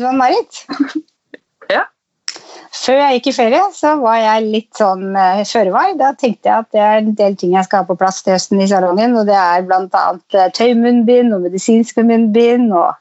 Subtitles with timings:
[0.00, 0.64] du Marit?
[1.68, 1.82] Ja.
[2.72, 5.90] Før jeg gikk i ferie, så var jeg litt sånn uh, føre var.
[6.00, 8.32] Da tenkte jeg at det er en del ting jeg skal ha på plass til
[8.32, 9.18] høsten i salongen.
[9.20, 10.04] Og det er bl.a.
[10.32, 12.96] Uh, tøymunnbind og medisinske munnbind og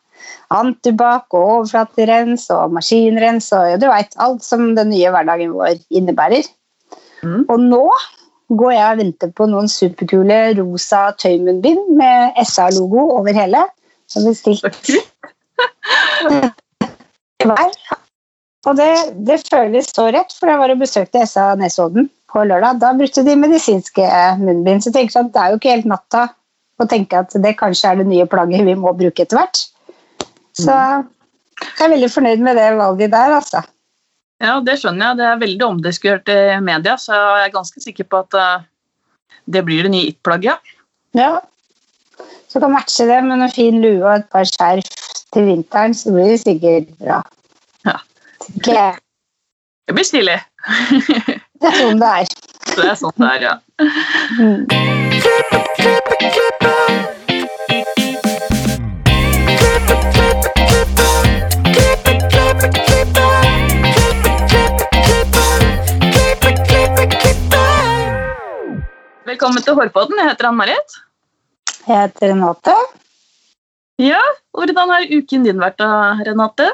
[0.52, 5.80] antibac og overflaterens og maskinrens og ja, du veit alt som den nye hverdagen vår
[5.88, 6.44] innebærer.
[7.24, 7.46] Mm.
[7.48, 7.86] Og nå
[8.58, 13.62] går jeg og venter på noen superkule rosa tøymunnbind med SA-logo over hele.
[14.08, 14.64] som er bestilt
[17.48, 17.98] Hver.
[18.68, 18.92] Og det,
[19.28, 22.82] det føles så rett, for jeg var og besøkte SA Nesodden på lørdag.
[22.82, 24.08] Da brukte de medisinske
[24.42, 24.84] munnbind.
[24.84, 26.26] Så jeg tenker at det er jo ikke helt natta
[26.78, 29.64] å tenke at det kanskje er det nye plagget vi må bruke etter hvert.
[30.58, 33.64] Så jeg er veldig fornøyd med det valget der, altså.
[34.44, 35.20] Ja, det skjønner jeg.
[35.20, 38.68] Det er veldig omdiskutert i media, så jeg er ganske sikker på at eh,
[39.50, 40.76] det blir det nye it-plagget.
[41.18, 41.40] Ja.
[42.48, 44.92] Så kan matche det med noen fin lue og et par skjerf
[45.34, 47.22] til vinteren, så blir det sikkert bra.
[47.88, 48.96] Ja.
[49.86, 50.40] Det blir stilig.
[51.60, 52.26] Det er sånn det er.
[52.76, 53.54] Det er sånn det er, ja.
[54.38, 54.68] Mm.
[69.28, 70.20] Velkommen til Hårpodden.
[70.20, 71.00] Jeg heter Ann-Marit.
[71.88, 72.76] Jeg heter Renate.
[74.04, 74.22] Ja,
[74.52, 75.90] hvordan har uken din vært da,
[76.28, 76.68] Renate?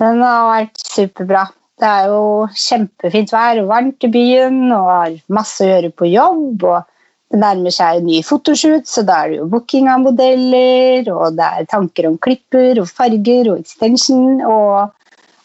[0.00, 1.46] Den har vært superbra.
[1.76, 2.20] Det er jo
[2.56, 6.64] kjempefint vær og varmt i byen og har masse å gjøre på jobb.
[6.64, 6.84] og
[7.32, 11.36] Det nærmer seg en ny fotoshoot, så da er det jo booking av modeller, og
[11.36, 14.94] det er tanker om klipper og farger og extension og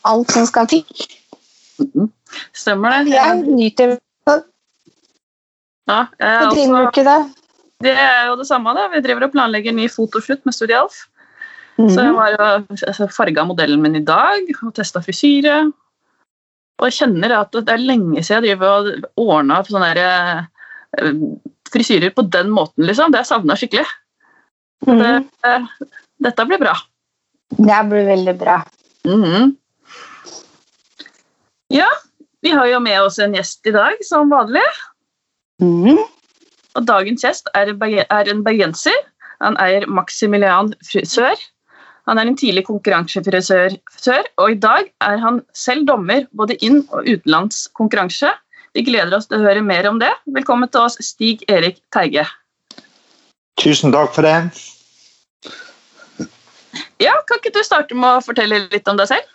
[0.07, 0.85] alt som skal til.
[2.55, 3.15] Stemmer det?
[3.17, 3.97] Jeg nyter
[5.89, 7.19] Ja, jeg ikke det?
[7.83, 8.71] det er jo det samme.
[8.77, 8.87] da.
[8.93, 11.01] Vi driver og planlegger ny fotoshoot med Studio Alf.
[11.77, 15.71] Så jeg har var og farga modellen min i dag og testa frisyre.
[16.81, 20.47] Og jeg kjenner at det er lenge siden jeg driver og ordna opp sånne der,
[20.99, 21.13] eh,
[21.71, 22.85] frisyrer på den måten.
[22.85, 23.11] liksom.
[23.11, 23.85] Det har jeg savna skikkelig.
[24.85, 25.29] Det, Mhm.
[25.43, 25.65] eh,
[26.21, 26.75] dette blir bra.
[27.51, 28.63] Det blir veldig bra.
[29.05, 29.55] Mhm.
[31.69, 31.87] Ja,
[32.41, 34.63] vi har jo med oss en gjest i dag, som vanlig.
[35.61, 35.97] Mhm.
[36.75, 37.67] Og dagens gjest er,
[38.09, 38.97] er en bergenser.
[39.41, 41.35] Han eier Maximilian frisør.
[42.11, 47.05] Han er en tidlig konkurransefrisør, og i dag er han selv dommer både inn- og
[47.07, 48.33] utenlandskonkurranse.
[48.75, 50.09] Vi gleder oss til å høre mer om det.
[50.35, 52.25] Velkommen til oss, Stig Erik Teige.
[53.63, 54.35] Tusen takk for det.
[56.99, 59.31] Ja, Kan ikke du starte med å fortelle litt om deg selv?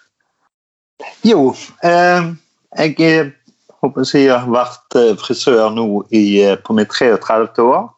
[1.25, 2.29] Jo, eh,
[2.77, 3.33] jeg eh,
[3.81, 7.65] håper jeg har vært eh, frisør nå i, eh, på mitt 33.
[7.65, 7.89] år.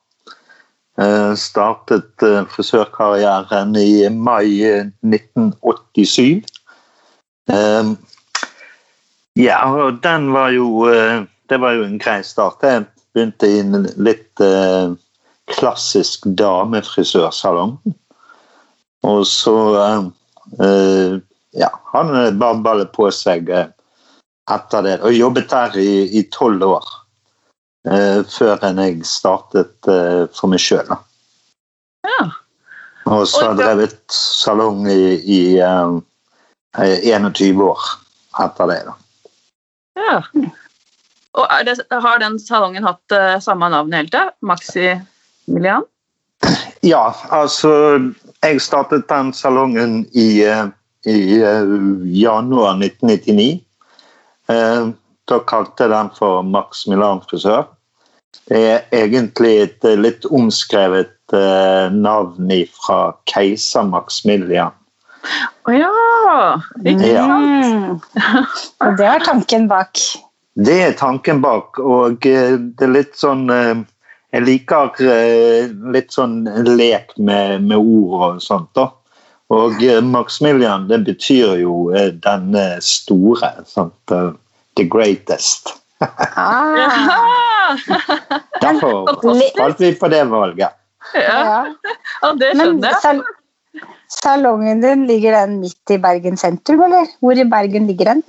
[0.98, 6.42] Eh, startet eh, frisørkarrieren i mai eh, 1987.
[7.54, 7.91] Eh,
[9.38, 10.88] ja, og den var jo
[11.48, 12.64] Det var jo en grei start.
[12.66, 14.42] Jeg begynte i en litt
[15.48, 17.78] klassisk damefrisørsalong.
[19.08, 19.54] Og så
[21.56, 24.98] ja, han bare ballet på seg etter det.
[25.00, 26.92] Og jobbet der i tolv år.
[27.87, 30.91] Eh, før enn jeg startet eh, for meg sjøl.
[32.06, 32.28] Ja.
[33.09, 35.99] Og så har jeg drevet salong i, i eh,
[36.83, 37.84] eh, 21 år
[38.44, 38.81] etter det.
[38.88, 38.97] da.
[39.99, 40.19] ja.
[41.38, 44.33] Og det, Har den salongen hatt eh, samme navn hele tida?
[44.41, 45.87] Maximilian?
[46.87, 47.71] Ja, altså
[48.43, 50.44] Jeg startet den salongen i,
[51.06, 51.72] i eh,
[52.15, 53.65] januar 1999.
[54.49, 54.91] Eh,
[55.28, 57.66] Da kalte jeg den for Max Milan frisør.
[58.49, 64.72] Det er egentlig et eh, litt omskrevet eh, navn fra keiser Maximilian.
[65.69, 65.93] Å ja!
[66.84, 67.69] Ikke sant?
[67.69, 68.49] Mm.
[68.87, 70.00] Og det er tanken bak.
[70.59, 74.99] Det er tanken bak, og eh, det er litt sånn Jeg liker
[75.94, 78.69] litt sånn lek med, med ord og sånt.
[78.77, 78.91] da.
[79.49, 81.87] Og Maximilian, det betyr jo
[82.21, 82.52] den
[82.85, 83.55] store.
[83.64, 84.12] Sant?
[84.78, 85.75] The greatest.
[86.00, 87.75] Ah,
[88.62, 89.19] Derfor
[89.58, 90.70] falt vi på det valget.
[91.14, 91.20] ja.
[91.20, 91.60] ja.
[92.22, 93.02] ja, det skjønner jeg.
[93.02, 93.22] sal
[94.08, 97.10] salongen din, ligger den midt i Bergen sentrum, eller?
[97.20, 98.22] Hvor i Bergen ligger den?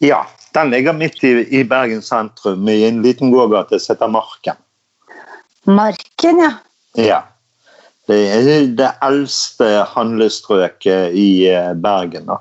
[0.00, 0.22] Ja,
[0.54, 4.56] den ligger midt i, i Bergen sentrum, i en liten gågate som heter Marken.
[5.68, 6.52] Marken, ja.
[6.96, 7.20] Ja.
[8.08, 12.30] Det er det eldste handlestrøket i eh, Bergen.
[12.30, 12.38] da.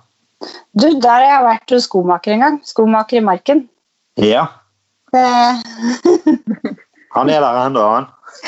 [0.77, 2.57] Du, der har jeg vært hos skomaker en gang.
[2.67, 3.65] Skomaker i Marken.
[4.21, 4.45] Ja,
[5.13, 5.23] Det,
[7.15, 8.07] han er der ennå, han.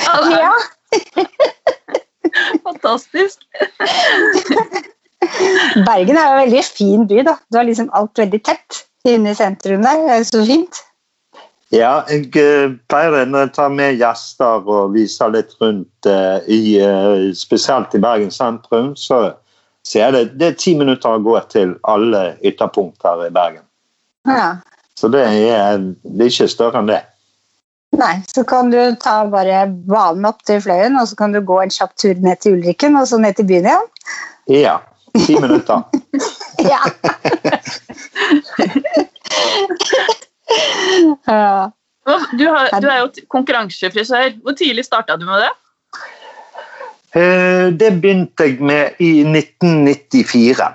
[0.09, 0.53] Er ja.
[2.67, 3.45] fantastisk.
[5.87, 7.37] Bergen er jo en veldig fin by, da.
[7.49, 10.05] Du har liksom alt veldig tett inne i sentrum der.
[10.05, 10.83] Det er så fint.
[11.69, 17.29] Ja, jeg eh, pleier å ta med gjester og viser litt rundt, eh, i, eh,
[17.37, 19.35] spesielt i Bergen sentrum, så
[19.89, 23.65] sier er det, det er ti minutter å gå til alle ytterpunkter i Bergen.
[24.29, 24.49] Ja.
[24.99, 27.01] Så det er, det er ikke større enn det.
[27.97, 31.57] Nei, så kan du ta bare banen opp til Fløyen, og så kan du gå
[31.63, 33.85] en kjapp tur ned til Ulriken, og så ned til byen igjen.
[34.59, 34.75] Ja,
[35.17, 35.79] ti minutter.
[36.59, 36.79] Ja.
[41.23, 41.71] ja.
[42.35, 44.33] Du, har, du er jo konkurransefrisør.
[44.43, 45.53] Hvor tidlig starta du med det?
[47.15, 50.67] Eh, Det begynte jeg med i 1994.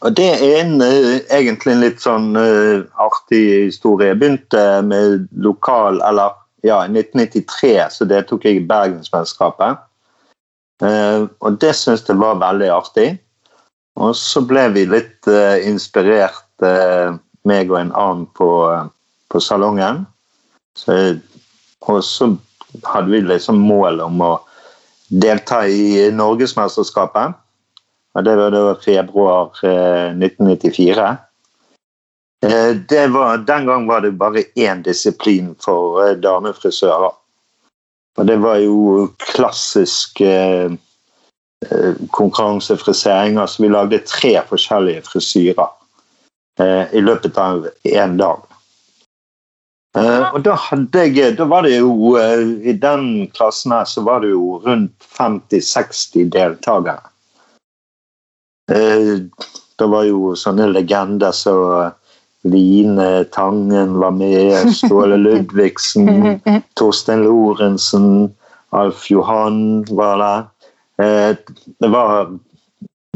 [0.00, 4.08] Og det er en, eh, egentlig en litt sånn eh, artig historie.
[4.08, 6.32] Jeg begynte med lokal Eller
[6.64, 9.76] ja, i 1993 så deltok jeg i Bergensmesterskapet.
[10.80, 13.18] Og det syntes jeg var veldig artig.
[13.96, 15.28] Og så ble vi litt
[15.62, 16.64] inspirert,
[17.44, 18.48] meg og en annen på,
[19.28, 20.06] på salongen.
[20.76, 21.20] Så,
[21.86, 22.32] og så
[22.84, 24.32] hadde vi liksom mål om å
[25.20, 27.34] delta i Norgesmesterskapet.
[28.14, 31.06] Og det var da februar eh, 1994.
[32.46, 37.14] Eh, det var, den gang var det bare én disiplin for eh, damefrisører.
[38.14, 40.70] Og det var jo klassisk eh,
[41.66, 43.38] eh, konkurransefrisering.
[43.38, 45.66] Altså vi lagde tre forskjellige frisyrer
[46.62, 48.46] eh, i løpet av én dag.
[49.94, 54.02] Eh, og da hadde jeg Da var det jo uh, I den klassen her så
[54.02, 57.12] var det jo rundt 50-60 deltakere.
[58.70, 59.30] Uh,
[59.78, 61.92] det var jo sånne legender som
[62.44, 66.40] Line Tangen var med, Ståle Ludvigsen,
[66.78, 68.34] Torstein Lorentzen,
[68.74, 70.42] Alf Johan var der.
[71.04, 71.36] Eh,
[71.80, 72.28] det var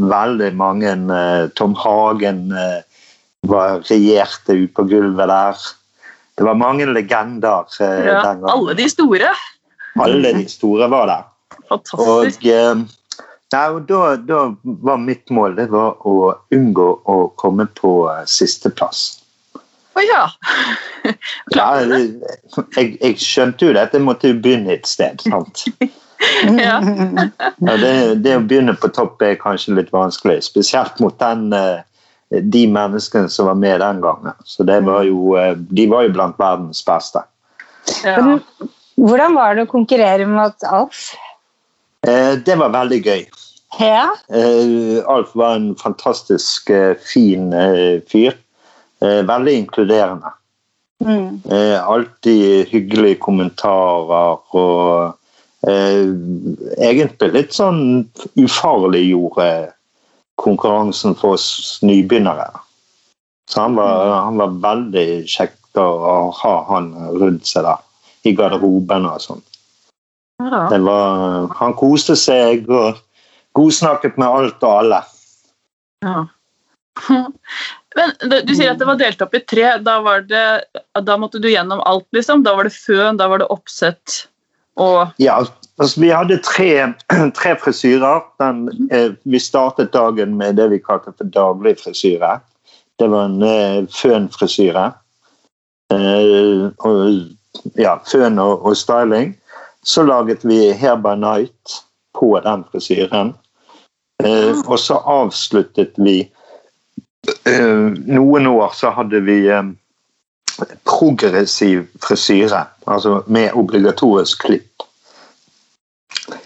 [0.01, 2.81] veldig mange eh, Tom Hagen eh,
[3.47, 5.67] var regjerte ut på gulvet der.
[6.39, 8.51] Det var mange legender eh, Ja, den gangen.
[8.53, 9.33] alle de store.
[9.99, 11.25] Alle de store var der.
[11.69, 12.45] Fantastisk.
[12.45, 12.83] Og, eh,
[13.55, 14.43] nei, og da, da
[14.87, 16.15] var mitt mål det var å
[16.55, 19.07] unngå å komme på eh, sisteplass.
[19.99, 20.25] Å ja.
[21.57, 25.25] Ja, jeg, jeg skjønte jo det at jeg måtte jo begynne et sted.
[25.27, 25.65] sant?
[26.59, 26.81] Ja.
[26.83, 27.91] Ja, det,
[28.25, 31.85] det å begynne på topp er kanskje litt vanskelig, spesielt mot den, eh,
[32.31, 34.35] de menneskene som var med den gangen.
[34.45, 37.23] Så det var jo, eh, De var jo blant verdens beste.
[38.05, 38.39] ja.
[38.99, 41.15] Hvordan var det å konkurrere mot Alf?
[42.07, 43.27] Eh, Det var veldig gøy.
[43.79, 44.09] Ja.
[44.29, 46.71] Eh, Alf var en fantastisk
[47.13, 47.53] fin
[48.11, 48.35] fyr.
[49.01, 50.33] Eh, Veldig inkluderende.
[51.05, 51.41] Mm.
[51.51, 55.15] Eh, Alltid hyggelige kommentarer og
[55.69, 56.11] eh,
[56.83, 59.71] egentlig litt sånn ufarliggjorde
[60.39, 62.49] konkurransen for oss nybegynnere.
[63.51, 67.85] Så han var, han var veldig kjekt å ha han rundt seg der,
[68.29, 69.45] i garderoben og sånn.
[70.43, 70.67] Ja.
[70.71, 73.01] Det var, han koste seg og
[73.59, 75.03] godsnakket med alt og alle.
[76.07, 76.27] Ja.
[77.99, 79.71] Men du, du sier at det var delt opp i tre.
[79.83, 80.45] Da, var det,
[81.03, 82.45] da måtte du gjennom alt, liksom?
[82.47, 84.29] Da var det føn, da var det oppsett
[84.79, 85.41] og Ja,
[85.79, 86.93] altså vi hadde tre,
[87.39, 88.21] tre frisyrer.
[88.43, 92.39] Den, eh, vi startet dagen med det vi kalte for daglig frisyre.
[92.99, 94.93] Det var en eh, fønfrisyre.
[95.93, 97.21] Eh, og,
[97.79, 99.37] ja, føn og, og styling.
[99.83, 101.83] Så laget vi Hair by Night
[102.19, 103.35] på den frisyren.
[104.25, 106.21] Eh, og så avsluttet vi
[107.47, 109.69] eh, Noen år så hadde vi eh,
[110.89, 114.68] progressiv frisyre, altså med obligatorisk klipp.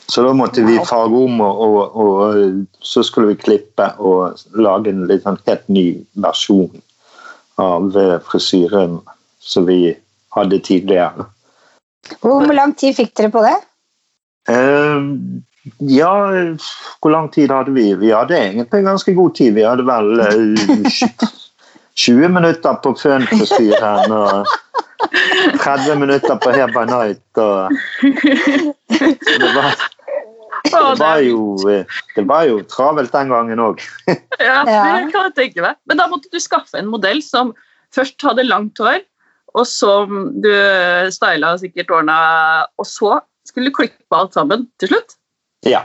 [0.07, 4.93] Så da måtte vi farge om, og, og, og så skulle vi klippe og lage
[4.93, 5.87] en litt sånn helt ny
[6.23, 6.83] versjon
[7.63, 8.99] av eh, frisyren
[9.43, 9.95] som vi
[10.37, 11.27] hadde tidligere.
[12.21, 13.57] Hvor lang tid fikk dere på det?
[14.51, 15.15] Uh,
[15.87, 16.13] ja,
[17.01, 17.93] hvor lang tid hadde vi?
[17.99, 19.55] Vi hadde egentlig ganske god tid.
[19.55, 21.29] Vi hadde vel uh,
[21.95, 24.53] 20 minutter på fønfrisyren og
[25.13, 27.23] 30 minutter på her by Night.
[27.39, 27.73] Og
[28.89, 29.75] det, var,
[30.65, 31.85] det, var jo, eh,
[32.17, 33.83] det var jo travelt den gangen òg.
[34.43, 34.83] Ja, Ja.
[34.99, 35.77] det kan jeg tenke meg.
[35.87, 37.53] Men da måtte du skaffe en modell som
[37.95, 39.03] først hadde langt hår,
[39.55, 40.49] og som du
[41.13, 42.15] styla sikkert årene,
[42.81, 45.19] og så skulle du klippe alt sammen til slutt.
[45.69, 45.83] Ja.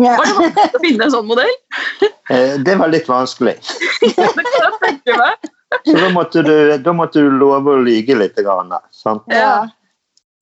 [0.00, 0.16] Ja.
[0.16, 1.54] Var det vanskelig å finne en sånn modell?
[2.32, 3.54] eh, Det var litt vanskelig.
[4.00, 5.50] Det kan jeg tenke meg.
[5.86, 8.38] Så da måtte du, da måtte du love å lyge litt.
[8.40, 9.22] Grann, sant?
[9.30, 9.68] Ja.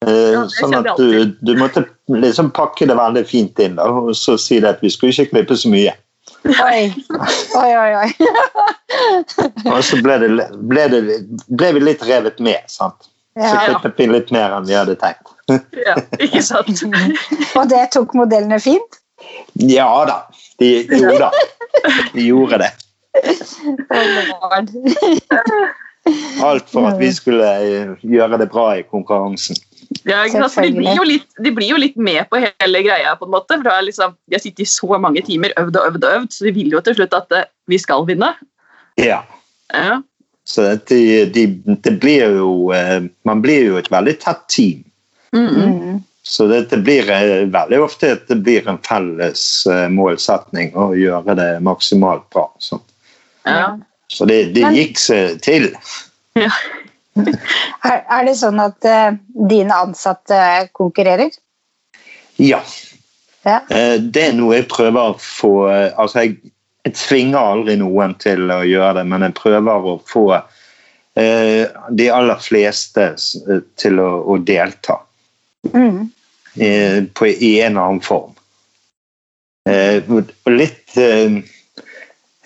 [0.06, 4.12] Eh, Ja, sånn at du, du måtte liksom pakke det veldig fint inn da, og
[4.16, 5.94] så si det at vi skulle ikke klippe så mye.
[6.48, 6.82] Oi,
[7.58, 7.92] oi, oi.
[8.04, 8.10] oi.
[9.74, 10.28] Og så ble, det,
[10.70, 11.00] ble, det,
[11.50, 12.62] ble vi litt revet med.
[12.70, 13.08] sant?
[13.38, 15.34] Så klippet vi litt mer enn vi hadde tenkt.
[15.86, 16.82] Ja, ikke sant?
[17.58, 19.00] Og det tok modellene fint?
[19.56, 20.18] Ja da.
[20.60, 21.30] De, jo da.
[22.14, 22.70] De gjorde det.
[26.42, 29.58] Alt for at vi skulle eh, gjøre det bra i konkurransen.
[30.04, 33.32] Ja, de, blir jo litt, de blir jo litt med på hele greia, på en
[33.32, 33.56] måte.
[33.56, 36.18] For da er liksom, de har sittet i så mange timer, øvd og øvd og
[36.18, 38.30] øvd, så de vil jo til slutt at eh, vi skal vinne.
[39.00, 39.22] Ja.
[39.72, 40.00] Ja.
[40.48, 41.00] Så det,
[41.34, 41.46] de,
[41.84, 44.84] det blir jo eh, Man blir jo et veldig tett team.
[45.36, 45.72] Mm -mm.
[45.80, 45.98] Mm.
[46.22, 47.04] Så det, det blir
[47.52, 52.52] veldig ofte at det blir en felles målsetning å gjøre det maksimalt bra.
[52.58, 52.80] Så,
[53.48, 53.68] ja.
[54.12, 55.70] så det, det Men- gikk seg til.
[56.38, 56.50] ja.
[57.82, 59.16] Er, er det sånn at uh,
[59.50, 60.36] dine ansatte
[60.76, 61.32] konkurrerer?
[62.38, 62.60] Ja.
[63.42, 63.56] Ja.
[63.72, 66.36] Uh, Det er noe jeg prøver å få uh, Altså, jeg,
[66.86, 70.22] jeg tvinger aldri noen til å gjøre det, men jeg prøver å få
[71.18, 71.66] eh,
[71.98, 73.08] de aller fleste
[73.82, 75.00] til å, å delta
[75.74, 76.04] Mm.
[76.54, 78.30] eh, på, i en eller annen form.
[79.68, 80.94] Eh, og litt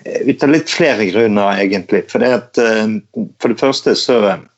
[0.04, 2.04] Ut av litt flere grunner, egentlig.
[2.10, 2.96] For det, at, eh,
[3.42, 4.48] for det første, så eh,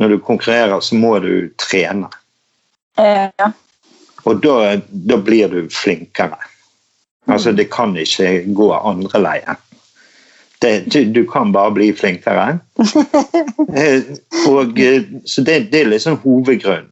[0.00, 2.08] Når du konkurrerer, så må du trene.
[2.98, 3.52] Eh, Ja.
[4.28, 6.36] Og da, da blir du flinkere.
[7.28, 9.60] Altså, det kan ikke gå andre veien.
[10.60, 12.58] Det, du, du kan bare bli flinkere.
[13.70, 14.02] Eh,
[14.48, 16.88] og, eh, så det, det er liksom hovedgrunnen.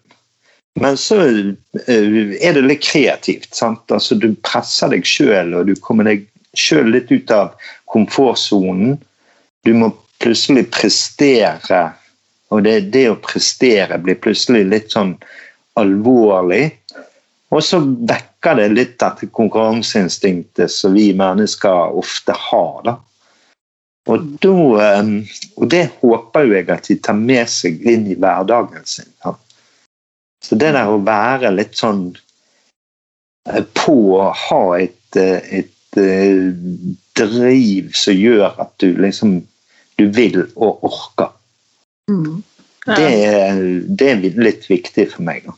[0.78, 3.48] Men så eh, er det litt kreativt.
[3.56, 3.82] Sant?
[3.90, 6.22] Altså, du presser deg sjøl, og du kommer deg
[6.54, 7.56] sjøl litt ut av
[7.92, 8.98] komfortsonen.
[9.64, 9.90] Du må
[10.22, 11.82] plutselig prestere,
[12.52, 15.16] og det, det å prestere blir plutselig litt sånn
[15.78, 16.70] alvorlig.
[17.54, 22.80] Og så vekker det litt dette konkurranseinstinktet som vi mennesker ofte har.
[22.84, 22.98] da.
[24.08, 24.54] Og, da,
[24.84, 25.10] eh,
[25.56, 29.10] og det håper jo jeg at de tar med seg inn i hverdagen sin.
[29.24, 29.34] Ja.
[30.44, 32.06] Så det der å være litt sånn
[33.48, 36.48] eh, på å ha et, et, et eh,
[37.26, 39.40] driv som gjør at du liksom
[39.98, 41.32] du vil og orker,
[42.08, 42.42] Mm.
[42.86, 42.94] Ja.
[42.94, 45.42] det, er- det er litt viktig for meg.
[45.44, 45.52] da.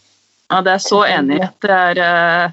[0.50, 1.38] Ja, det er så enig.
[1.62, 2.50] Det, er, eh,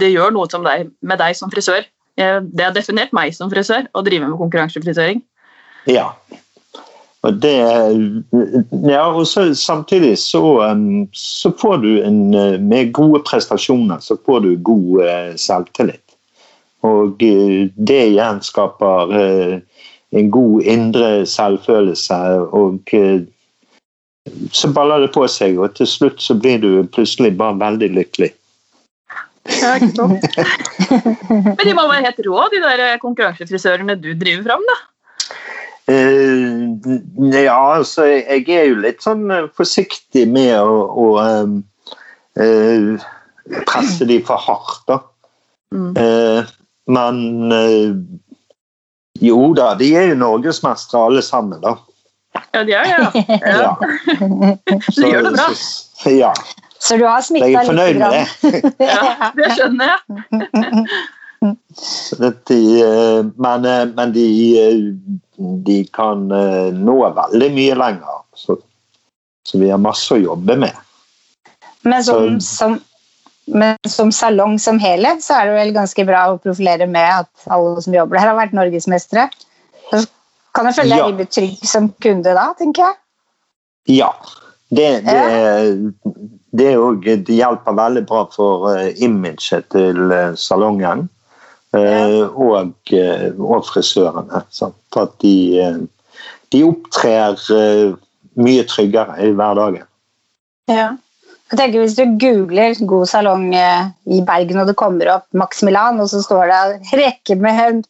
[0.00, 1.84] det gjør noe som deg, med deg som frisør.
[2.16, 5.20] Det har definert meg som frisør, å drive med konkurransefrisøring.
[5.86, 6.12] Ja.
[7.22, 7.52] Og det
[8.88, 14.16] Ja, og så samtidig så, um, så får du en uh, Med gode prestasjoner så
[14.16, 16.05] får du god uh, selvtillit.
[16.86, 19.84] Og det igjen skaper uh,
[20.16, 22.20] en god indre selvfølelse,
[22.56, 23.20] og uh,
[24.52, 28.32] så baller det på seg, og til slutt så blir du plutselig bare veldig lykkelig.
[29.46, 30.26] Ja, ikke sant?
[31.58, 34.78] Men de må være helt rå, de der konkurransefrisørene du driver fram, da.
[35.86, 36.74] Uh,
[37.30, 41.52] ja, altså jeg er jo litt sånn eh, forsiktig med å, å uh,
[42.42, 43.04] eh,
[43.70, 44.98] presse de for hardt, da.
[45.70, 45.92] Mm.
[46.86, 47.96] Men øh,
[49.22, 51.74] jo da, de er jo norgesmestere alle sammen, da.
[52.54, 53.46] Ja, de er det, ja.
[53.56, 53.74] ja.
[54.90, 55.46] Så, De gjør det bra.
[55.56, 56.32] Så, ja,
[56.78, 57.70] Så du har smitta jeg er litt?
[57.70, 58.26] fornøyd med det.
[58.84, 59.30] ja.
[59.38, 60.00] Det skjønner jeg.
[61.76, 64.26] Så det, de, eh, men eh, men de,
[65.66, 68.20] de kan nå veldig mye lenger.
[68.36, 68.56] Så,
[69.48, 70.76] så vi har masse å jobbe med.
[71.86, 72.78] Men som, Så- som,
[73.46, 77.46] men som salong som helhet, så er det vel ganske bra å profilere med at
[77.52, 79.28] alle som jobber her, har vært norgesmestere.
[79.92, 80.02] Så
[80.56, 81.06] kan jeg føle deg Ja.
[81.06, 82.96] rimelig trygg som kunde da, tenker jeg.
[84.00, 84.10] Ja.
[84.68, 85.20] Det, det,
[86.58, 91.08] det, også, det hjelper veldig bra for eh, imaget til eh, salongen.
[91.76, 92.72] eh, og,
[93.38, 94.42] og frisørene.
[94.50, 94.74] Sant?
[94.96, 95.86] At de,
[96.50, 97.36] de opptrer
[98.36, 99.84] mye tryggere i hverdagen.
[100.72, 100.96] Ja.
[101.50, 105.62] Jeg tenker Hvis du googler 'god salong eh, i Bergen', og det kommer opp Max
[105.62, 107.86] Milan, og så står det en rekke med,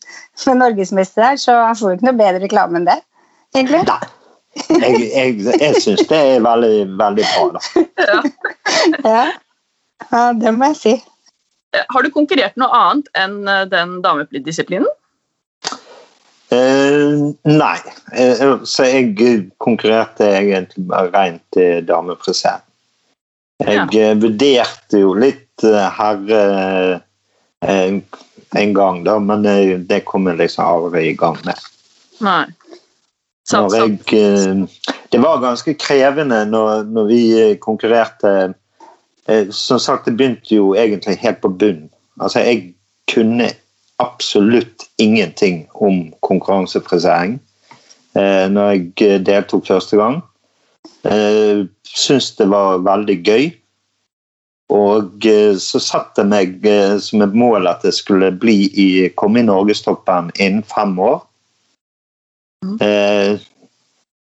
[0.46, 3.00] med norgesmester der, så får du ikke noe bedre reklame enn det.
[3.56, 3.80] egentlig.
[3.88, 4.02] Nei.
[4.68, 7.48] Jeg, jeg, jeg syns det er veldig, veldig bra.
[7.56, 7.86] Da.
[8.04, 8.20] Ja.
[9.04, 9.24] Ja.
[10.12, 10.92] ja, det må jeg si.
[11.90, 14.88] Har du konkurrert noe annet enn eh, den damedisiplinen?
[16.52, 17.78] Uh, nei.
[18.12, 22.62] Uh, så jeg konkurrerte egentlig bare rent uh, damefrisering.
[23.64, 24.12] Jeg ja.
[24.20, 26.40] vurderte jo litt eh, herre
[27.64, 27.96] eh,
[28.56, 31.66] en gang, da, men eh, det kom jeg liksom aldri i gang med.
[32.24, 32.44] Nei.
[33.46, 34.12] Sant, sant.
[34.12, 38.32] jeg, eh, det var ganske krevende når, når vi eh, konkurrerte
[39.28, 41.86] eh, Som sagt, det begynte jo egentlig helt på bunn.
[42.20, 42.74] Altså, jeg
[43.12, 43.50] kunne
[44.02, 47.38] absolutt ingenting om konkurransefrisering
[48.18, 50.20] eh, når jeg deltok første gang.
[51.06, 53.46] Eh, Syns det var veldig gøy.
[54.74, 58.88] Og eh, så satte jeg meg eh, som et mål at jeg skulle bli i,
[59.18, 61.20] komme i norgestoppen innen fem år.
[62.64, 62.78] Mm.
[62.82, 63.36] Eh,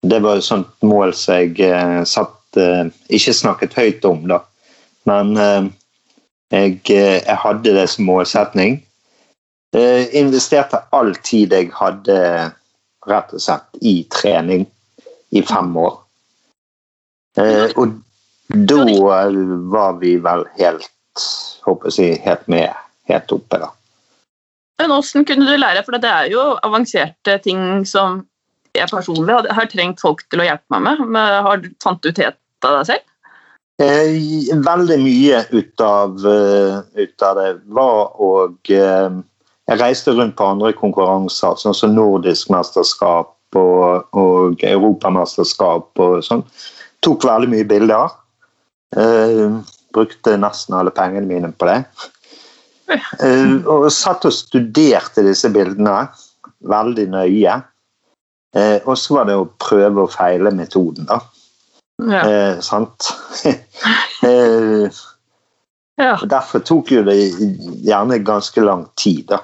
[0.10, 2.36] det var et sånt mål som jeg satt
[3.14, 4.40] Ikke snakket høyt om, da.
[5.06, 5.36] Men
[6.50, 8.80] jeg, jeg hadde det som målsetning.
[9.76, 12.18] Jeg investerte all tid jeg hadde,
[13.06, 14.66] rett og slett, i trening
[15.30, 16.00] i fem år.
[17.40, 17.98] Eh, og
[18.70, 18.84] da
[19.72, 20.90] var vi vel helt
[21.66, 22.72] håper jeg, helt med,
[23.10, 23.70] helt oppe, da.
[24.80, 25.84] Men åssen kunne du lære?
[25.84, 28.24] For det er jo avanserte ting som
[28.78, 31.08] jeg personlig har, trengt folk til å hjelpe meg med.
[31.18, 33.06] Men har du fant ut helt av deg selv?
[33.80, 38.32] Eh, veldig mye ut av, eh, ut av det var å
[38.68, 39.20] eh,
[39.70, 46.42] Jeg reiste rundt på andre konkurranser, sånn som nordisk mesterskap og, og europamesterskap og sånn.
[47.06, 48.16] Tok veldig mye bilder.
[48.98, 49.60] Uh,
[49.94, 51.84] brukte nesten alle pengene mine på det.
[53.22, 56.08] Uh, og satt og studerte disse bildene
[56.70, 57.60] veldig nøye.
[58.58, 61.22] Uh, og så var det å prøve og feile metoden, da.
[62.00, 62.22] Ja.
[62.64, 63.10] Sant?
[66.00, 66.14] ja.
[66.32, 67.18] derfor tok jo det
[67.84, 69.42] gjerne ganske lang tid, da.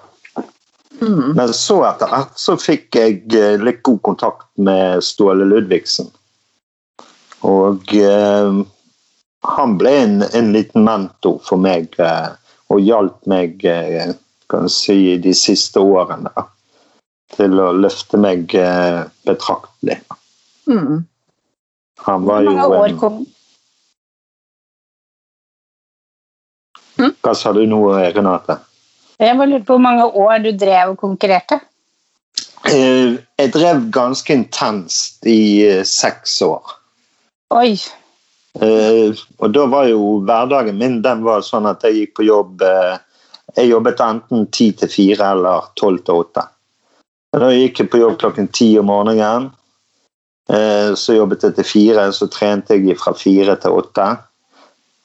[1.01, 1.33] Mm.
[1.35, 3.27] Men så etter hvert så fikk jeg
[3.59, 6.07] litt god kontakt med Ståle Ludvigsen.
[7.45, 8.61] Og eh,
[9.55, 12.33] han ble en, en liten mentor for meg eh,
[12.73, 14.15] og hjalp meg eh,
[14.49, 16.45] kan si, de siste årene da,
[17.35, 19.99] til å løfte meg eh, betraktelig.
[20.69, 21.05] Mm.
[22.05, 23.23] Han Hvor var jo mange år kom
[26.95, 27.79] Hva sa du nå,
[28.15, 28.55] Renate?
[29.19, 31.59] Jeg bare lurte på hvor mange år du drev og konkurrerte.
[32.71, 36.77] Eh, Jeg drev ganske intenst i eh, seks år.
[37.53, 37.75] Oi.
[38.62, 42.63] Eh, og da var jo hverdagen min den var sånn at jeg gikk på jobb
[42.63, 42.95] eh,
[43.55, 46.43] Jeg jobbet enten ti til fire eller tolv til åtte.
[47.36, 49.51] Da gikk jeg på jobb klokken ti om morgenen.
[50.49, 54.08] Eh, så jobbet jeg til fire, så trente jeg fra fire til åtte.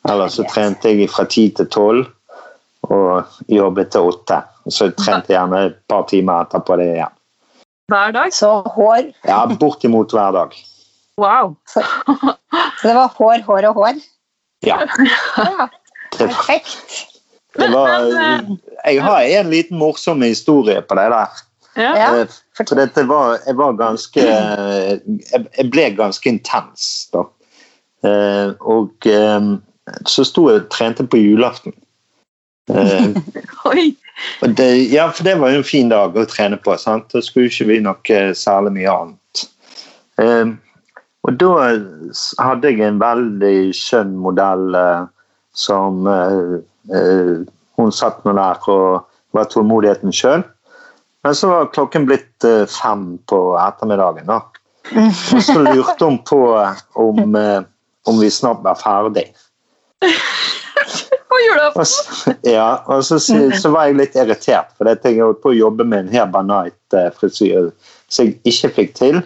[0.09, 2.09] Eller så trente jeg fra ti til tolv
[2.89, 4.41] og jobbet til åtte.
[4.67, 7.17] Så jeg trente gjerne et par timer etterpå det igjen.
[7.91, 8.35] Hver dag?
[8.35, 9.11] Så hår.
[9.27, 10.55] Ja, bortimot hver dag.
[11.21, 11.55] Wow.
[11.69, 11.83] Så,
[12.81, 14.01] så det var hår, hår og hår.
[14.67, 14.81] Ja,
[15.37, 15.69] Ja,
[16.17, 17.07] perfekt.
[17.57, 18.03] det var
[18.85, 21.39] Jeg har en liten morsom historie på det der.
[21.81, 21.93] Ja.
[22.21, 22.27] Eh,
[22.59, 25.01] For dette var, jeg var ganske Jeg
[25.57, 27.25] jeg ble ganske intens, da.
[28.05, 29.49] Eh, Og eh,
[30.07, 31.73] så sto jeg og trente på julaften.
[32.71, 33.17] Eh,
[33.71, 33.87] Oi.
[34.43, 36.77] og det, ja, for det var jo en fin dag å trene på.
[36.79, 37.09] sant?
[37.15, 39.47] Da skulle ikke vi noe særlig mye annet.
[41.31, 45.03] Eh, og da hadde jeg en veldig skjønn modell eh,
[45.57, 46.59] som eh,
[46.95, 47.37] eh,
[47.81, 50.43] Hun satt nå der og var tålmodigheten sjøl.
[51.25, 54.27] Men så var klokken blitt eh, fem på ettermiddagen.
[54.29, 54.41] da.
[55.37, 56.41] Og så lurte hun på
[56.99, 57.63] om, eh,
[58.09, 59.29] om vi snart var ferdig.
[61.79, 65.53] Og så, ja, og så, si- så var jeg litt irritert, for jeg holdt på
[65.53, 67.71] å jobbe med en Herba Night-frisyre
[68.11, 69.21] som jeg ikke fikk til.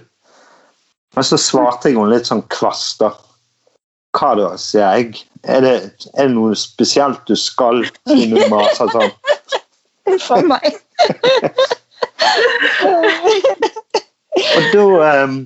[1.14, 3.12] Men så svarte jeg henne litt sånn kvass, da.
[4.14, 5.24] Hva da, sier jeg.
[5.44, 5.74] Er det,
[6.14, 7.84] er det noe spesielt du skal?
[8.08, 9.12] Siden du maser sånn.
[10.08, 10.80] Huff a meg.
[14.34, 14.84] Og da
[15.24, 15.36] um,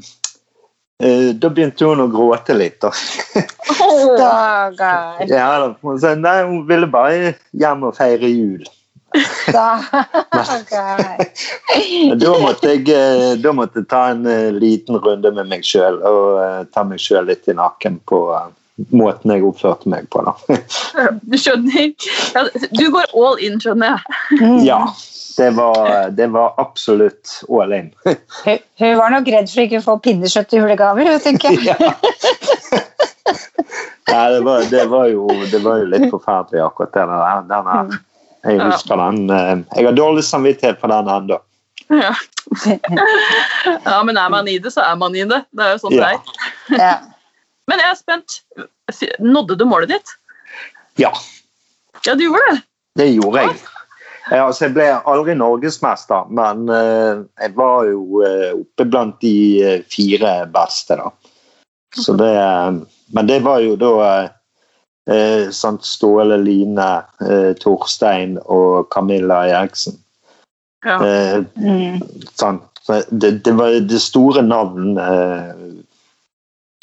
[1.05, 2.93] uh, Da begynte hun å gråte litt, da.
[5.29, 5.71] Ja, da.
[5.85, 8.65] Hun sa nei, hun ville bare hjem og feire jul.
[12.19, 15.97] Da måtte jeg, eh, da måtte jeg ta en eh, liten runde med meg sjøl
[16.05, 18.19] og eh, ta meg sjøl litt i nakken på
[18.95, 20.19] måten jeg oppførte meg på.
[20.27, 20.33] da.
[21.27, 21.93] Du skjønner.
[22.35, 22.41] Ja,
[22.79, 24.03] du går all in, skjønner jeg.
[24.39, 24.59] Mm.
[24.67, 24.81] Ja,
[25.39, 27.89] det var, det var absolutt all in.
[28.05, 28.17] Hun,
[28.79, 31.69] hun var nok redd for ikke å få pinnekjøtt i julegaver, tenker jeg.
[34.09, 34.09] Ja.
[34.09, 37.43] Nei, det var, det, var jo, det var jo litt forferdelig, akkurat det der.
[37.51, 37.91] Den.
[38.45, 39.31] Jeg husker den.
[39.31, 41.39] eh, Jeg har dårlig samvittighet for den ennå.
[41.89, 42.13] Ja.
[43.85, 45.43] ja, men er man i det, så er man i det.
[45.57, 46.11] Det er jo sånn det
[46.77, 46.91] Ja.
[46.91, 47.01] er.
[47.69, 48.39] Men jeg er spent.
[49.21, 50.15] Nådde du målet ditt?
[50.99, 51.13] Ja,
[52.07, 52.63] Ja, du gjorde det.
[52.97, 53.57] det gjorde jeg.
[54.31, 59.81] Jeg, altså, jeg ble aldri norgesmester, men uh, jeg var jo uh, oppe blant de
[59.89, 61.11] fire beste, da.
[61.97, 62.77] Så det, uh,
[63.17, 63.93] men det var jo da
[65.09, 65.85] Eh, sant?
[65.89, 66.89] Ståle Line,
[67.25, 69.97] eh, Torstein og Camilla Eriksen.
[70.85, 70.99] Ja.
[71.05, 72.03] Eh, Mm.
[72.35, 72.63] sant?
[73.11, 75.51] Det, det var det store navn eh,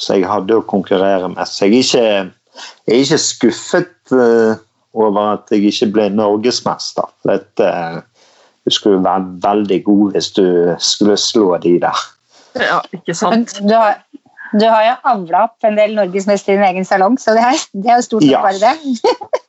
[0.02, 1.48] som jeg hadde å konkurrere med.
[1.48, 2.32] Så jeg er ikke,
[2.86, 4.58] jeg er ikke skuffet eh,
[4.94, 7.10] over at jeg ikke ble norgesmester.
[7.26, 8.30] Dette, eh,
[8.66, 10.46] du skulle være veldig god hvis du
[10.80, 12.04] skulle slå de der.
[12.56, 13.58] ja, ikke Men sant?
[13.70, 13.98] du har,
[14.60, 17.64] du har jo avla opp en del norgesmestere i din egen salong, så det er,
[17.74, 18.74] det er jo stort sett bare det.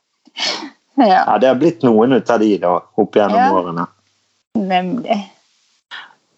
[0.97, 3.51] ja, Ja, det har blitt noen ut av de da, opp gjennom Ja.
[3.53, 3.87] årene.
[4.57, 5.17] nemlig.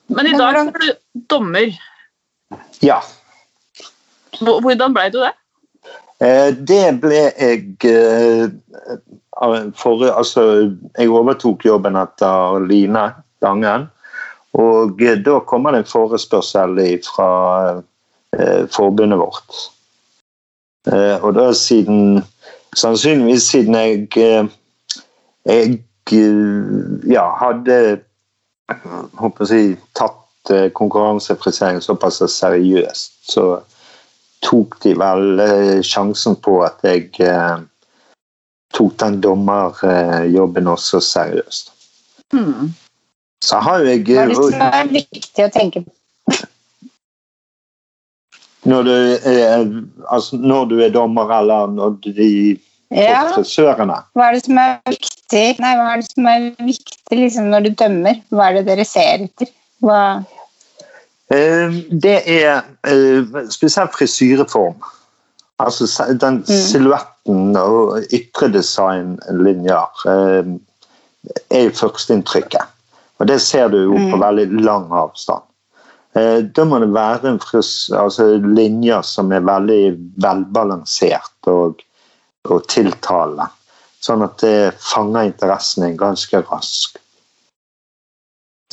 [0.10, 0.90] Men i dag er du
[1.30, 1.70] dommer.
[2.82, 2.98] Ja.
[4.40, 5.34] Hvordan ble du det?
[6.20, 8.50] Eh, Det ble jeg eh,
[9.80, 10.44] for, altså,
[10.98, 13.06] Jeg overtok jobben etter Line
[13.42, 13.88] Dangen.
[14.58, 17.30] Og eh, da kommer det en forespørsel fra
[18.70, 19.70] forbundet vårt.
[20.88, 22.24] Eh, og da siden
[22.78, 24.46] Sannsynligvis siden jeg eh,
[25.46, 25.80] Jeg
[26.14, 28.00] eh, ja, hadde
[29.18, 29.64] håper å si,
[29.98, 33.46] tatt eh, konkurransefrisering såpass seriøst, så
[34.46, 37.58] tok de vel eh, sjansen på at jeg eh,
[38.78, 41.74] tok den dommerjobben også seriøst.
[42.34, 42.76] Hmm.
[43.42, 45.99] Så har jo jeg Hva er det som er viktig å tenke på?
[48.70, 48.96] Når du,
[49.34, 49.68] er,
[50.14, 52.32] altså når du er dommer, eller når de
[52.90, 57.20] Ja, frisørene hva er det som er viktig Nei, hva er det som er viktig
[57.20, 58.22] liksom, når du dømmer?
[58.34, 59.52] Hva er det dere ser etter?
[59.86, 60.00] Hva
[61.30, 64.80] Eh, Det er eh, spesielt frisyreform.
[65.62, 70.50] Altså den den silhuetten og ytre designlinjer eh,
[71.54, 72.66] er jo førsteinntrykket.
[73.20, 74.24] Og det ser du jo på Mm.
[74.24, 75.44] veldig lang avstand.
[76.20, 79.84] Eh, Da må det være en frus, altså linjer som er veldig
[80.24, 81.84] velbalansert og,
[82.50, 83.48] og tiltalende.
[84.00, 87.00] Sånn at det fanger interessen ganske raskt.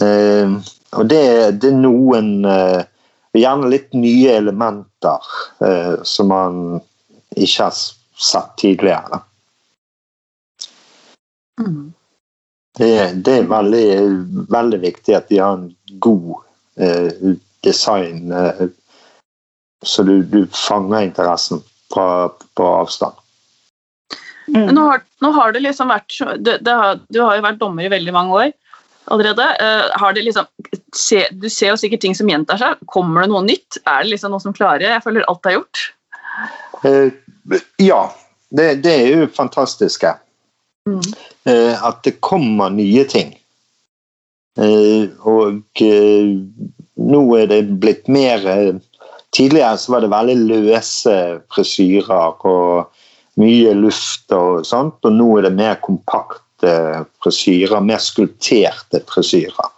[0.02, 0.58] Eh,
[0.96, 1.24] og det,
[1.62, 2.84] det er noen eh,
[3.36, 5.26] Gjerne litt nye elementer
[5.60, 6.54] eh, som man
[7.36, 9.18] ikke har sett tidligere.
[11.60, 11.92] Mm.
[12.80, 12.88] Det,
[13.26, 13.84] det er veldig,
[14.56, 15.68] veldig viktig at de har en
[16.00, 16.45] god
[17.66, 18.66] design, eh,
[19.84, 21.62] så du, du fanger interessen
[21.94, 22.04] på,
[22.54, 23.14] på avstand.
[24.46, 24.68] Mm.
[24.74, 27.58] nå har, nå har det liksom vært så- det, det har, Du har jo vært
[27.58, 28.52] dommer i veldig mange år
[29.10, 29.42] allerede.
[29.62, 30.46] Uh, har det liksom,
[30.94, 32.78] se, du ser jo sikkert ting som gjentar seg.
[32.90, 33.78] Kommer det noe nytt?
[33.86, 34.86] Er det liksom noe som klarer?
[34.86, 35.82] Jeg føler alt er gjort.
[36.84, 38.00] Uh, ja,
[38.50, 40.14] det, det er jo fantastiske.
[40.86, 43.34] Uh, at det kommer nye ting.
[44.56, 46.28] Eh, og eh,
[46.96, 48.76] nå er det blitt mer eh,
[49.36, 51.12] Tidligere så var det veldig løse
[51.52, 52.86] frisyrer og
[53.42, 56.70] mye luft og sånt, og nå er det mer kompakte
[57.20, 59.74] frisyrer, mer skulpterte frisyrer.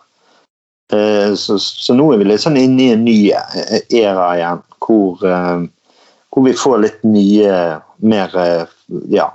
[1.35, 6.47] Så, så nå er vi litt sånn inne i en ny æra igjen, hvor, hvor
[6.47, 7.57] vi får litt nye,
[7.99, 8.39] mer
[9.11, 9.27] ja,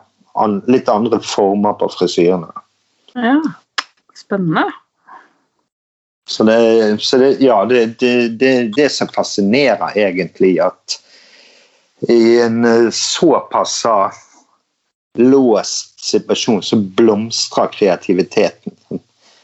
[0.71, 2.53] litt andre former på frisyrene.
[3.17, 3.41] Ja,
[4.15, 4.69] Spennende.
[6.29, 10.99] Så det, så det ja, det, det, det, det som fascinerer egentlig, at
[12.07, 13.83] i en eh, såpass
[15.17, 18.73] låst situasjon så blomstrer kreativiteten.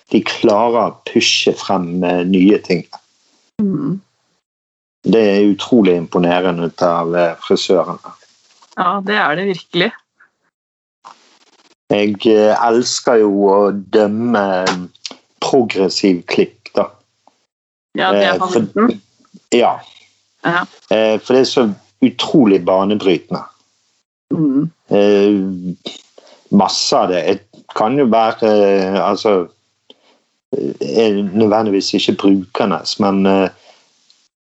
[0.09, 2.83] De klarer å pushe frem eh, nye ting.
[3.61, 3.99] Mm.
[5.07, 8.15] Det er utrolig imponerende av eh, frisørene.
[8.75, 9.91] Ja, det er det virkelig.
[11.89, 12.15] Jeg
[12.53, 14.43] elsker jo å dømme
[15.41, 16.58] progressiv klipp.
[17.99, 19.01] Ja, det Eh, er for- favoritten.
[19.53, 19.73] Ja.
[20.45, 20.61] Ja.
[20.89, 21.65] Eh, For det er så
[22.05, 23.43] utrolig banebrytende.
[24.33, 24.69] Mm.
[24.89, 25.75] Eh,
[26.51, 27.23] Masse av det.
[27.27, 29.47] Det kan jo være eh, Altså
[30.81, 33.49] eh, nødvendigvis ikke brukende, men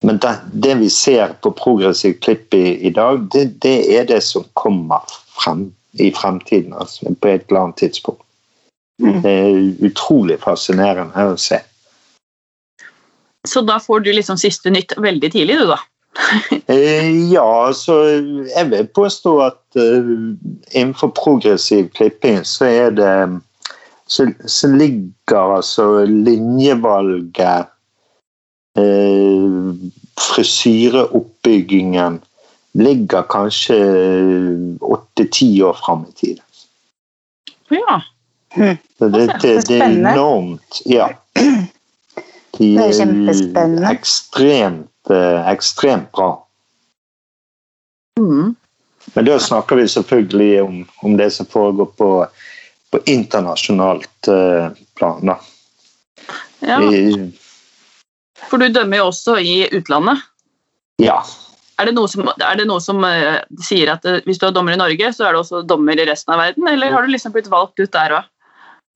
[0.04, 4.20] men det, det vi ser på progressiv klipp i, i dag, det, det er det
[4.24, 5.02] som kommer
[5.42, 6.74] frem i fremtiden.
[6.80, 8.22] Altså, på et eller annet tidspunkt.
[9.02, 9.22] Mm.
[9.24, 11.58] Det er utrolig fascinerende å se.
[13.48, 15.80] Så da får du liksom siste nytt veldig tidlig, du, da.
[16.68, 17.94] Eh, ja, så
[18.50, 20.34] jeg vil påstå at uh,
[20.72, 23.42] innenfor progressiv klipping så er det
[24.08, 27.68] Så, så ligger altså linjevalget
[28.80, 29.74] uh,
[30.18, 32.22] Frisyreoppbyggingen
[32.72, 33.76] ligger kanskje
[34.82, 36.40] åtte-ti år fram i tid.
[37.70, 38.02] Ja.
[38.98, 40.82] Så det, det, det er enormt.
[40.86, 41.10] Ja.
[42.58, 43.90] De Det er kjempespennende.
[43.92, 46.32] ekstremt, eh, ekstremt bra.
[48.20, 48.56] Mm.
[49.14, 52.28] Men da snakker vi selvfølgelig om, om det som foregår på,
[52.92, 55.22] på internasjonalt uh, plan.
[55.26, 55.38] da.
[56.60, 57.32] Ja, I,
[58.50, 60.24] for du dømmer jo også i utlandet.
[61.02, 61.22] ja.
[61.78, 64.54] Er det noe som, er det noe som uh, sier at uh, hvis du er
[64.56, 67.12] dommer i Norge, så er du også dommer i resten av verden, eller har du
[67.14, 68.32] liksom blitt valgt ut der òg?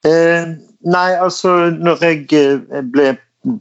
[0.01, 2.25] Uh, nei, altså når jeg
[2.89, 3.11] ble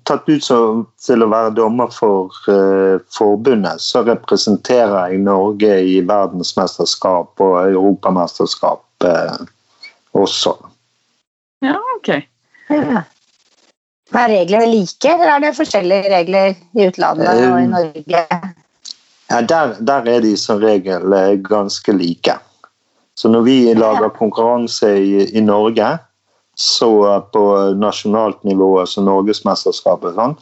[0.04, 6.00] tatt ut som, til å være dommer for uh, forbundet, så representerer jeg Norge i
[6.06, 9.40] verdensmesterskap og europamesterskap uh,
[10.12, 10.56] også.
[11.64, 12.12] Ja, ok.
[12.70, 13.02] Ja.
[14.10, 18.22] Er reglene like, eller er det forskjellige regler i utlandet og i Norge?
[19.30, 22.34] Ja, der, der er de som regel eh, ganske like.
[23.14, 25.92] Så når vi lager konkurranse i, i Norge,
[26.60, 27.42] så på
[27.80, 30.34] nasjonalt nivå, altså Norgesmesterskapet, sånn,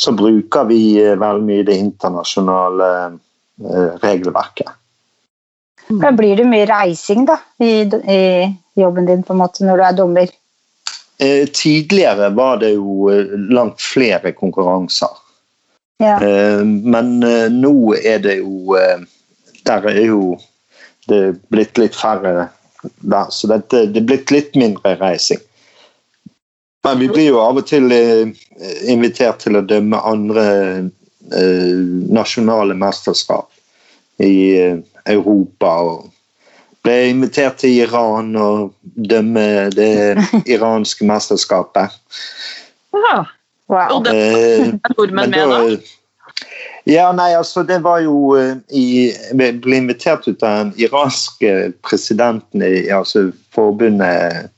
[0.00, 4.70] så bruker vi eh, veldig mye det internasjonale eh, regelverket.
[6.00, 8.20] Da blir det mye reising da, i, i
[8.80, 10.32] jobben din på en måte når du er dommer.
[11.20, 15.12] Eh, tidligere var det jo eh, langt flere konkurranser.
[16.00, 16.16] Ja.
[16.24, 19.02] Eh, men eh, nå er det jo eh,
[19.68, 20.38] Der er jo
[21.10, 22.48] det blitt litt færre
[22.80, 25.42] der, så det, det er blitt litt mindre reising.
[26.82, 28.30] Men vi blir jo av og til eh,
[28.88, 30.44] invitert til å dømme andre
[30.80, 33.50] eh, nasjonale mesterskap
[34.24, 34.78] i eh,
[35.10, 35.74] Europa.
[35.80, 36.08] og
[36.80, 40.16] ble invitert til Iran og dømme det
[40.54, 41.92] iranske mesterskapet.
[42.96, 43.24] Ja.
[43.70, 43.98] Wow.
[43.98, 45.76] Og det Eh, er nordmenn med, da?
[46.88, 48.32] Ja, nei, altså det var jo
[48.72, 54.48] i, ble invitert ut av den iranske presidenten i altså forbundet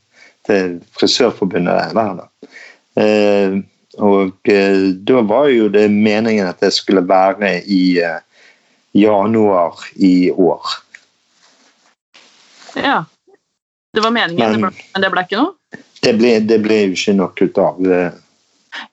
[0.46, 2.14] til Frisørforbundet der.
[2.22, 2.26] da.
[3.02, 3.58] Eh,
[4.02, 8.20] og eh, da var jo det meningen at det skulle være i eh,
[8.96, 10.66] januar i år.
[12.74, 13.04] Ja.
[13.94, 15.54] Det var meningen, Men- det ble, men det ble ikke noe?
[16.02, 17.82] Det ble, det ble jo ikke nok ut av.
[17.86, 18.12] eh,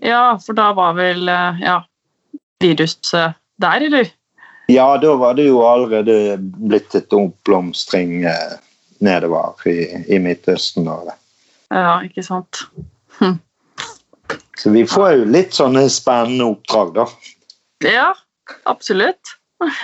[0.04, 1.78] Ja, for da var vel eh, ja,
[2.60, 4.10] viruset der, eller?
[4.68, 8.58] Ja, da var det jo allerede blitt et oppblomstring eh,
[9.00, 10.88] nedover i, i Midtøsten.
[10.92, 11.16] Og det.
[11.74, 12.64] Ja, ikke sant.
[14.60, 17.06] Så vi får jo litt sånne spennende oppdrag, da.
[17.86, 18.10] Ja,
[18.68, 19.38] absolutt.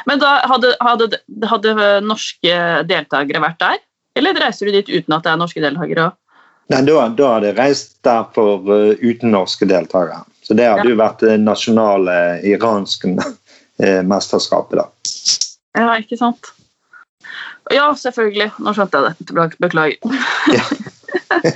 [0.07, 2.57] Men da hadde, hadde, hadde norske
[2.89, 3.81] deltakere vært der?
[4.19, 6.09] Eller reiser du dit uten at det er norske deltakere?
[6.71, 10.23] Nei, da, da hadde jeg reist der for uh, utennorske deltakere.
[10.45, 14.85] Så det hadde jo vært det nasjonale iranske eh, mesterskapet, da.
[15.75, 16.51] Ja, ikke sant?
[17.73, 18.51] Ja, selvfølgelig.
[18.61, 19.55] Nå skjønte jeg det.
[19.63, 20.19] Beklager.
[20.53, 20.67] Ja.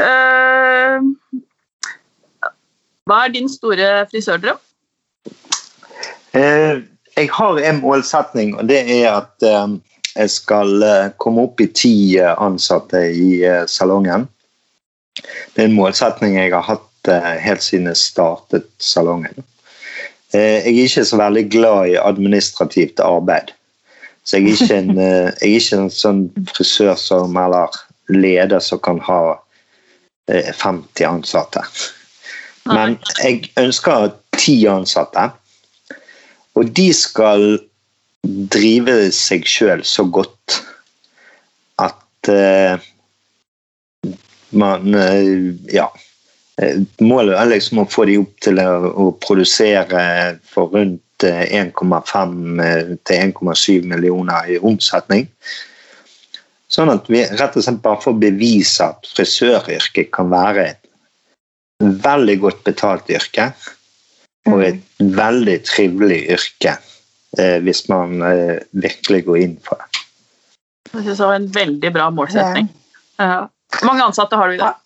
[0.00, 1.00] Eh,
[3.06, 4.60] hva er din store frisørdrøm?
[6.36, 6.82] Eh,
[7.16, 9.76] jeg har en målsetning, og det er at eh,
[10.16, 10.84] jeg skal
[11.20, 14.28] komme opp i ti ansatte i salongen.
[15.16, 19.44] Det er en målsetning jeg har hatt helt siden jeg startet salongen.
[20.32, 23.52] Jeg er ikke så veldig glad i administrativt arbeid.
[24.24, 27.76] Så jeg er ikke en, jeg er ikke en sånn frisør som, eller
[28.08, 29.36] leder som kan ha
[30.26, 31.62] 50 ansatte.
[32.66, 35.28] Men jeg ønsker ti ansatte.
[36.56, 37.58] Og de skal
[38.24, 40.56] drive seg sjøl så godt
[41.82, 42.86] at eh,
[44.56, 45.90] man eh, Ja.
[46.62, 52.62] Eh, Målet er liksom å få de opp til å, produsere for rundt eh, 1,5
[52.64, 55.28] eh, til 1,7 millioner i omsetning.
[56.72, 60.88] Sånn at vi rett og slett bare får bevise at frisøryrket kan være et
[62.06, 63.50] veldig godt betalt yrke.
[64.50, 66.76] Og et veldig trivelig yrke
[67.38, 70.02] eh, hvis man eh, virkelig går inn for det.
[70.94, 72.68] Jeg synes det var en veldig bra målsetning.
[73.18, 73.46] Ja.
[73.76, 74.78] Hvor mange ansatte har du i dag?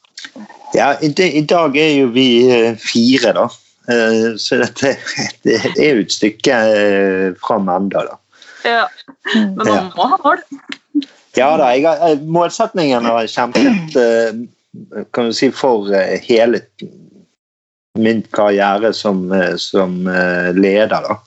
[0.75, 3.47] Ja, i, det, I dag er jo vi eh, fire, da.
[3.93, 4.95] Eh, så dette,
[5.45, 8.17] det, det er jo et stykke eh, fram ennå, da.
[8.69, 8.85] Ja.
[9.35, 9.83] Men man Ja.
[9.97, 10.45] må ha mål.
[11.39, 14.41] Ja da, jeg har, målsetningen har jeg kjempet eh,
[15.15, 16.63] kan du si, for eh, hele
[17.99, 21.07] min karriere som, eh, som eh, leder.
[21.07, 21.19] Da.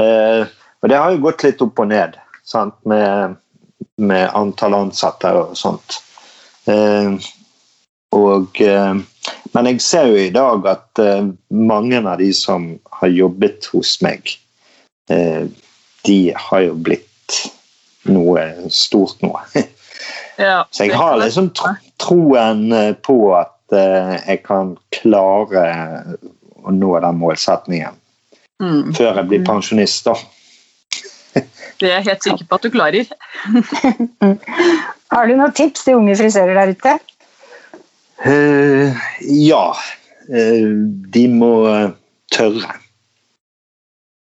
[0.00, 0.46] Eh,
[0.78, 2.14] Og det har jo gått litt opp og ned
[2.46, 2.76] sant?
[2.86, 3.34] Med,
[3.98, 5.98] med antall ansatte og sånt.
[6.70, 7.18] Eh,
[8.14, 8.94] Og, eh,
[9.52, 12.70] men jeg ser jo i dag at eh, mange av de som
[13.00, 14.30] har jobbet hos meg,
[15.12, 15.44] eh,
[16.06, 17.04] de har jo blitt
[18.14, 19.34] noe stort nå.
[20.38, 20.68] Ja.
[20.70, 25.64] Så jeg har liksom tro, troen eh, på at eh, jeg kan klare
[26.62, 27.96] å nå den målsetningen
[28.58, 28.90] Mm.
[28.94, 30.16] før jeg blir pensjonist, da.
[31.78, 33.10] Det er jeg helt sikker på at du klarer.
[35.14, 36.96] Har du noen tips til unge frisører der ute?
[38.26, 39.62] Uh, ja.
[40.26, 40.74] Uh,
[41.14, 41.92] de må eh,
[42.34, 42.74] tørre.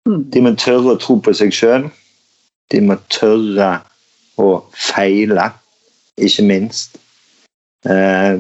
[0.04, 0.20] Mm.
[0.34, 1.88] De må tørre å tro på seg sjøl.
[2.72, 3.70] De må tørre
[4.38, 5.48] å feile,
[6.20, 6.98] ikke minst.
[7.88, 8.36] Eh,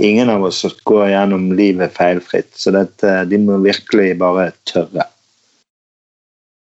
[0.00, 5.08] ingen av oss går gjennom livet feilfritt, så dette, de må virkelig bare tørre.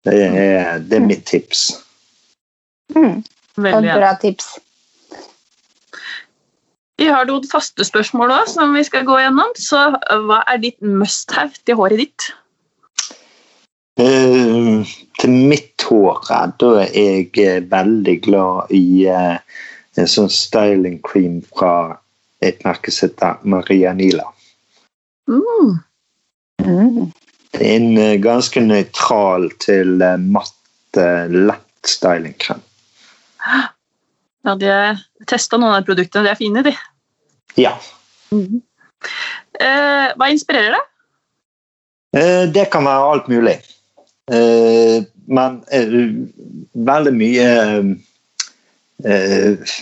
[0.04, 1.70] Det er, det er mitt tips.
[2.94, 3.24] Mm.
[3.56, 4.58] Veldig bra tips.
[7.00, 9.50] Vi har noen faste spørsmål òg som vi skal gå gjennom.
[9.58, 9.80] Så
[10.28, 12.28] hva er ditt must-have til håret ditt?
[13.94, 14.86] Eh,
[15.22, 16.24] til mitt hår
[16.58, 19.36] da er jeg eh, veldig glad i uh,
[19.94, 22.00] en sånn styling cream fra
[22.42, 24.26] et merke som heter Maria Nila.
[25.30, 25.76] Mm.
[26.64, 27.12] Mm.
[27.54, 30.56] Det er en uh, ganske nøytral til matt,
[30.94, 32.62] lett stylingkrem.
[33.44, 34.98] Ja, de har
[35.30, 36.26] testa noen av produktene.
[36.26, 36.74] De er fine, de.
[37.58, 37.72] Ja.
[38.34, 40.90] Eh, hva inspirerer deg?
[42.54, 43.56] Det kan være alt mulig.
[44.32, 45.94] Eh, Men eh,
[46.74, 47.46] veldig mye
[49.04, 49.72] eh,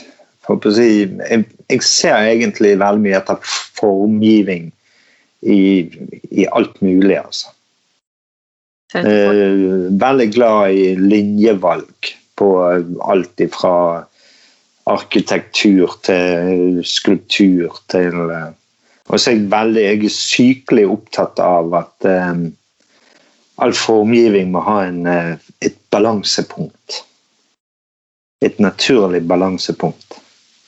[0.47, 3.41] for å si, jeg, jeg ser egentlig veldig mye etter
[3.79, 4.69] formgivning
[5.43, 5.59] i,
[6.31, 7.51] i alt mulig, altså.
[8.95, 12.49] Eh, veldig glad i linjevalg på
[13.09, 13.75] alt ifra
[14.93, 18.51] arkitektur til skulptur til eh,
[19.09, 22.45] Og så er jeg veldig jeg er sykelig opptatt av at eh,
[23.63, 27.03] all formgivning må ha en, eh, et balansepunkt.
[28.43, 30.19] Et naturlig balansepunkt.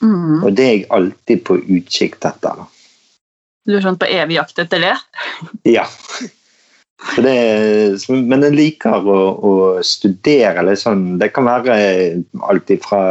[0.01, 0.43] Mm.
[0.43, 2.65] Og det er jeg alltid på utkikk etter.
[3.65, 4.95] Du er sånn på evig jakt etter det?
[5.77, 5.87] Ja.
[7.19, 7.33] Det,
[8.09, 9.51] men jeg liker å, å
[9.85, 11.75] studere litt sånn Det kan være
[12.47, 13.01] alt fra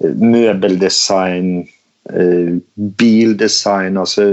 [0.00, 1.68] møbeldesign,
[2.12, 4.24] eh, bildesign, altså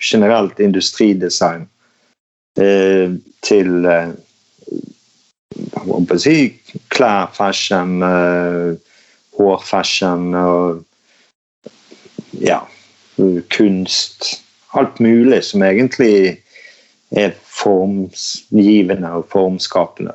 [0.00, 1.68] generelt industridesign, eh,
[2.56, 4.12] til eh,
[5.72, 8.00] hva må jeg si, klærfashion,
[9.36, 10.82] hårfashion og
[12.40, 12.60] ja,
[13.52, 14.42] kunst.
[14.78, 16.42] Alt mulig som egentlig
[17.12, 20.14] er formgivende og formskapende.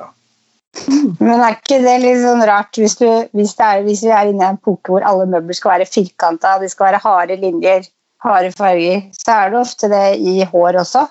[1.18, 4.44] Men er ikke det litt sånn rart hvis, du, hvis, er, hvis vi er inne
[4.44, 7.86] i en epoke hvor alle møbler skal være firkanta, de skal være harde linjer,
[8.22, 11.06] harde farger, så er det ofte det i hår også.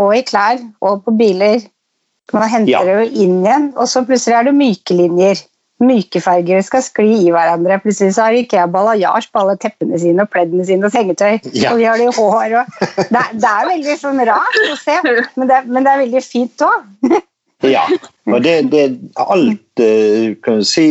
[0.00, 1.60] Og i klær og på biler.
[2.32, 2.84] Man henter Ja.
[2.84, 5.42] det jo inn igjen, og så plutselig er det myke linjer.
[5.82, 7.80] Myke farger skal skli i hverandre.
[7.82, 11.40] Plutselig så har Ikea balayage på alle teppene sine og pleddene sine og sengetøy.
[11.52, 11.72] Ja.
[11.72, 12.54] Og vi har det i hår.
[12.60, 12.66] Og
[13.10, 14.96] det, er- det er veldig sånn rart å se,
[15.36, 17.18] men det, er- men det er veldig fint òg.
[17.62, 17.82] Ja,
[18.26, 18.84] og det, det
[19.22, 20.86] alt eh, kan du si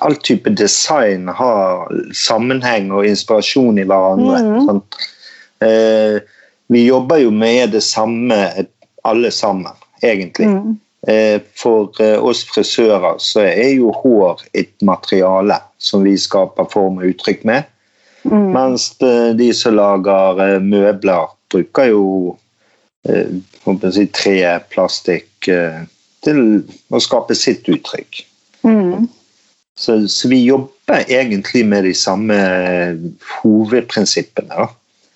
[0.00, 4.38] All type design har sammenheng og inspirasjon i hverandre.
[4.40, 4.66] Mm -hmm.
[4.66, 4.82] sånn.
[5.60, 6.20] Eh,
[6.72, 8.38] vi jobber jo med det samme
[9.02, 10.48] alle sammen, egentlig.
[10.48, 10.78] Mm.
[11.06, 17.00] Eh, For eh, oss frisører så er jo hår et materiale som vi skaper form
[17.00, 17.66] og uttrykk med.
[18.22, 18.52] Mm.
[18.54, 22.04] Mens eh, de som lager møbler, bruker jo
[23.02, 24.36] si, tre,
[24.70, 25.48] plastikk
[26.22, 26.38] til
[26.94, 28.20] å skape sitt uttrykk.
[28.62, 29.08] Mm.
[29.74, 32.38] Så, så vi jobber egentlig med de samme
[33.42, 34.54] hovedprinsippene.
[34.54, 34.68] Da.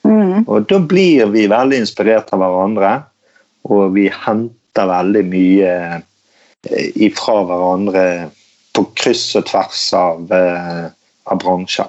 [0.07, 0.45] Mm.
[0.49, 2.93] Og da blir vi veldig inspirert av hverandre,
[3.71, 8.05] og vi henter veldig mye eh, ifra hverandre
[8.77, 10.87] på kryss og tvers av, eh,
[11.27, 11.89] av bransjer.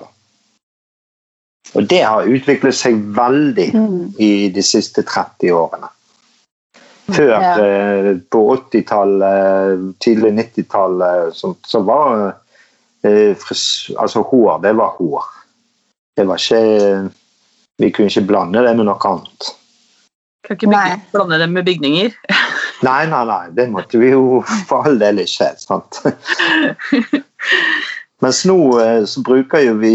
[1.75, 4.13] Og det har utviklet seg veldig Mm.
[4.23, 5.89] i de siste 30 årene.
[7.12, 7.53] Før, Ja.
[7.60, 12.36] eh, på 80-tallet, tidlig 90-tallet, så, så var
[13.03, 15.23] eh, fris, altså hår, det var hår.
[16.17, 17.12] Det var ikke
[17.78, 19.52] Vi kunne ikke blande det med noe annet.
[20.48, 20.90] Kan ikke Nei.
[20.96, 22.16] bygge, blande det med bygninger.
[22.88, 25.48] Nei, nei, nei, det måtte vi jo for all del ikke.
[25.58, 25.98] sant?
[28.22, 29.94] Mens nå eh, så bruker jo vi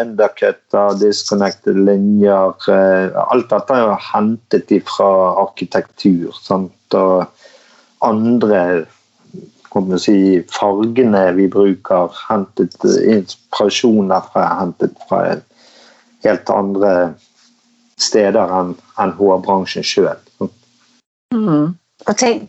[0.00, 5.10] undercutter, disconnected linjer eh, Alt dette er jo hentet fra
[5.44, 6.32] arkitektur.
[6.36, 6.96] Sant?
[6.96, 7.28] Og
[8.04, 8.84] andre
[10.00, 10.16] si,
[10.52, 15.20] fargene vi bruker, hentet inspirasjon derfra er hentet fra
[16.24, 16.94] helt andre
[18.00, 20.18] steder enn enn hårbransjen sjøl.
[21.34, 21.76] Mm.
[22.08, 22.48] Og tenk,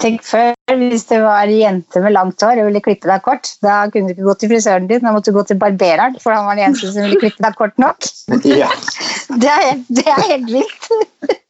[0.00, 3.50] tenk før, hvis det var en jente med langt hår og ville klippe deg kort,
[3.64, 6.36] da kunne du ikke gå til frisøren din, da måtte du gå til barbereren, for
[6.36, 7.98] han var den eneste som ville klippe deg kort nok.
[8.46, 8.70] Ja.
[9.42, 10.84] Det er, det er helt vilt.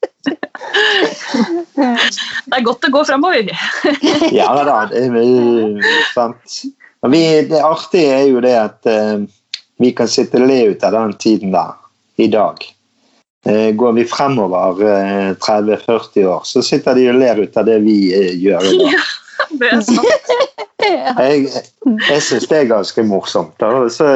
[1.76, 3.50] Det er godt å gå framover.
[4.34, 5.84] Ja da, det er
[6.14, 6.57] sant.
[7.12, 9.26] Det artige er jo det at eh,
[9.83, 11.74] vi kan sitte og le ut av den tiden der
[12.22, 12.62] i dag.
[13.47, 17.79] Eh, går vi fremover eh, 30-40 år, så sitter de og ler ut av det
[17.85, 19.07] vi eh, gjør i dag.
[19.61, 20.31] Det er sant.
[20.87, 21.49] Jeg,
[22.09, 23.62] jeg syns det er ganske morsomt.
[23.64, 24.07] Og så,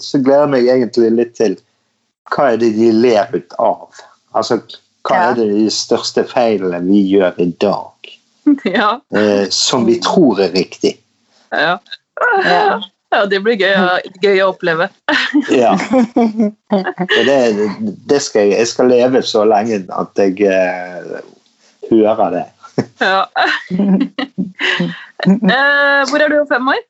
[0.00, 1.56] så gleder jeg meg egentlig litt til
[2.32, 4.00] hva er det de ler ut av?
[4.38, 4.56] Altså,
[5.08, 8.12] hva er det de største feilene vi gjør i dag,
[8.78, 8.88] Ja.
[9.16, 10.94] eh, som vi tror er riktig?
[11.52, 11.76] Ja.
[12.46, 12.78] Ja.
[13.12, 13.74] Ja, det blir gøy,
[14.24, 14.88] gøy å oppleve.
[15.52, 15.72] Ja.
[17.26, 17.36] Det,
[18.08, 21.20] det skal jeg, jeg skal leve så lenge at jeg uh,
[21.90, 22.44] hører det.
[23.00, 23.24] Ja.
[23.72, 23.78] uh,
[26.08, 26.80] hvor er du om fem år?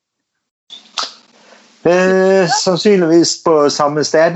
[1.86, 4.32] Uh, sannsynligvis på samme sted.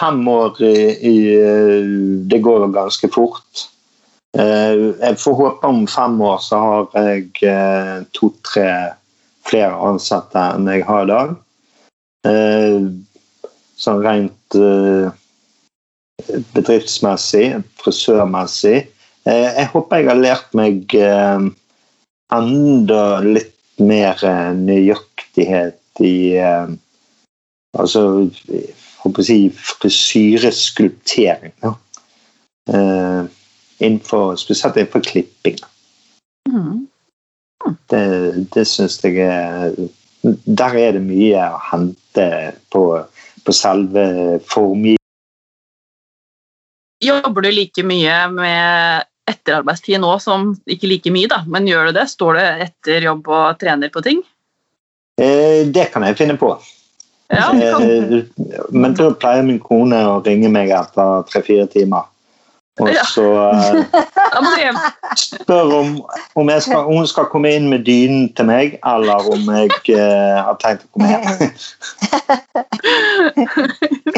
[0.00, 1.16] Fem år i, i
[2.30, 3.66] Det går jo ganske fort.
[4.34, 7.24] Jeg får håpe om fem år så har jeg
[8.16, 8.70] to-tre
[9.46, 11.34] flere ansatte enn jeg har i dag.
[12.28, 12.80] Eh,
[13.80, 15.08] sånn rent eh,
[16.54, 17.46] bedriftsmessig,
[17.80, 18.84] frisørmessig.
[19.28, 20.96] Eh, jeg håper jeg har lært meg
[22.30, 24.20] enda litt mer
[24.58, 26.16] nøyaktighet i
[27.78, 28.00] Altså
[28.98, 31.52] håper å si frisyreskulptering.
[31.62, 31.70] Ja.
[33.78, 35.60] Innenfor, spesielt innenfor klipping.
[36.50, 36.89] Mm.
[37.90, 38.04] Det,
[38.54, 39.74] det syns jeg er
[40.44, 42.26] Der er det mye å hente
[42.72, 42.84] på,
[43.44, 44.04] på selve
[44.50, 44.98] formgivningen.
[47.00, 51.96] Jobber du like mye med etterarbeidstid nå som ikke like mye, da, men gjør du
[51.96, 52.04] det?
[52.12, 54.20] Står du etter jobb og trener på ting?
[55.20, 56.52] Eh, det kan jeg finne på.
[57.30, 58.24] Ja, Eh,
[58.74, 62.08] men da pleier min kone å ringe meg etter tre-fire timer.
[62.78, 63.84] Og så eh,
[65.22, 65.88] spør om,
[66.38, 70.58] om skal, hun skal komme inn med dynen til meg, eller om jeg eh, har
[70.62, 71.50] tenkt å komme hjem.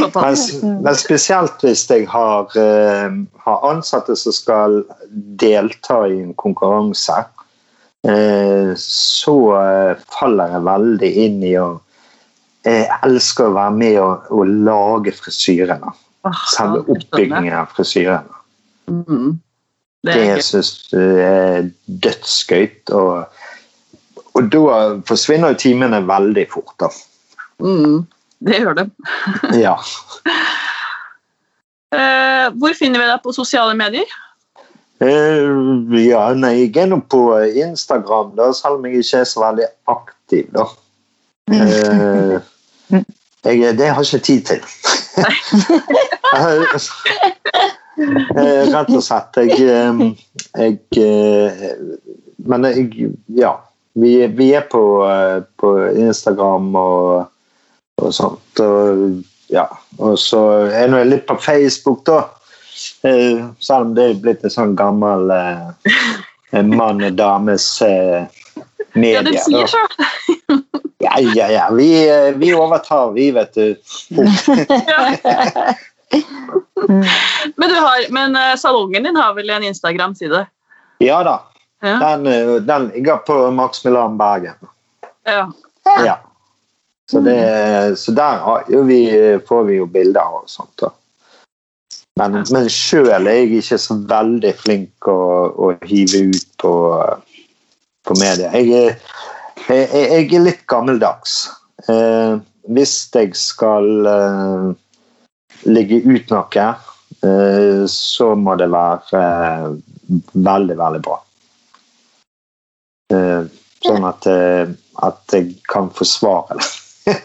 [0.03, 0.36] Men,
[0.84, 3.14] men spesielt hvis jeg har, eh,
[3.46, 4.82] har ansatte som skal
[5.40, 7.24] delta i en konkurranse,
[8.09, 11.70] eh, så eh, faller jeg veldig inn i å
[12.62, 15.90] Jeg elsker å være med og, og lage frisyrene.
[16.53, 18.41] Selve oppbyggingen av frisyrene.
[18.89, 19.41] Mm.
[20.03, 22.91] Det Det syns du er dødsgøyt.
[22.91, 23.24] Og,
[24.35, 26.74] og da forsvinner jo timene veldig fort.
[26.80, 26.89] da.
[27.62, 28.07] Mm.
[28.47, 28.91] Det gjør det.
[29.64, 29.76] Ja.
[31.93, 34.05] Uh, hvor finner vi deg på sosiale medier?
[35.03, 39.41] Uh, ja, nei, jeg er nå på Instagram, da, selv om jeg ikke er så
[39.43, 40.64] veldig aktiv, da.
[41.53, 42.37] Uh,
[43.45, 44.62] jeg, det har jeg ikke tid til.
[47.99, 49.36] Eh, Rett og slett.
[49.36, 49.51] Jeg,
[50.57, 51.53] jeg eh,
[52.49, 53.53] Men jeg Ja.
[53.95, 55.68] Vi, vi er på, eh, på
[56.01, 57.26] Instagram og,
[58.01, 58.61] og sånt.
[58.64, 59.20] Og,
[59.53, 59.66] ja.
[59.99, 62.22] og så er jeg nå litt på Facebook, da.
[63.05, 65.68] Eh, selv om det er blitt en sånn gammel eh,
[66.64, 68.24] mann og dames eh,
[68.97, 69.18] medie.
[69.18, 69.84] Ja, det sier så.
[71.03, 71.68] Ja, ja, ja.
[71.76, 71.93] Vi,
[72.40, 73.76] vi overtar, vi, vet du.
[77.57, 80.45] Men, du har, men eh, salongen din har vel en Instagram-side?
[81.03, 81.37] Ja da.
[81.83, 81.97] Ja.
[81.99, 84.55] Den, eh, den ligger på Max Milan Bergen.
[85.26, 85.53] ja.
[86.07, 86.20] Ja.
[87.11, 89.01] Så, det, så der har jo vi,
[89.49, 90.70] får vi jo bilder og sånt.
[90.80, 90.89] da.
[92.20, 95.16] Men, men sjøl er jeg ikke så veldig flink å,
[95.51, 96.72] å hive ut på,
[98.07, 98.53] på media.
[98.55, 99.18] Jeg, er-
[99.66, 101.35] jeg, jeg er litt gammeldags.
[101.91, 102.39] Eh,
[102.70, 104.70] hvis jeg skal eh,
[105.68, 106.66] legge ut noe,
[107.22, 109.66] eh, så må det være eh,
[110.34, 111.18] veldig, veldig bra.
[113.12, 113.42] Eh,
[113.84, 116.70] sånn at, eh, at jeg kan forsvare det.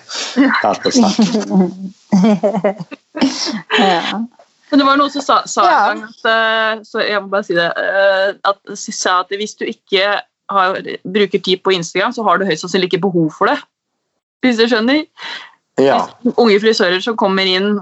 [0.64, 1.20] Rett og slett.
[3.78, 4.24] ja.
[4.68, 5.76] Men det var noen som sa, sa Ja.
[5.92, 9.64] en gang at, så jeg må bare si det, eh, at, sa at hvis du
[9.70, 10.18] ikke
[10.52, 13.58] har, bruker tid på Instagram, så har du høyst sannsynlig ikke behov for det.
[14.44, 15.06] Hvis du skjønner?
[15.82, 16.02] Ja.
[16.36, 17.78] Unge frisører som kommer inn